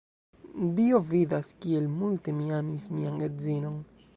Dio 0.77 1.01
vidas, 1.09 1.51
kiel 1.65 1.91
multe 1.99 2.35
mi 2.39 2.51
amis 2.61 2.89
mian 2.95 3.23
edzinon! 3.29 3.79